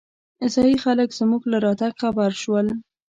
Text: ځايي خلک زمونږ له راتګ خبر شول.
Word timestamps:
ځايي 0.53 0.75
خلک 0.83 1.09
زمونږ 1.19 1.43
له 1.51 1.57
راتګ 1.65 1.93
خبر 2.01 2.31
شول. 2.41 2.67